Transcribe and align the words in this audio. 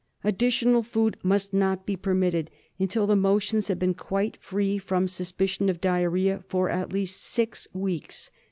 Additional 0.23 0.81
food 0.81 1.15
must 1.21 1.53
not 1.53 1.85
be 1.85 1.95
permitted 1.95 2.49
until 2.79 3.05
the 3.05 3.15
motions 3.15 3.67
have 3.67 3.77
been 3.77 3.93
quite 3.93 4.35
free 4.41 4.79
from 4.79 5.07
suspicion 5.07 5.69
of 5.69 5.79
diarrhoea 5.79 6.43
for 6.47 6.71
at 6.71 6.91
least 6.91 7.21
six 7.23 7.67
weeks. 7.71 8.31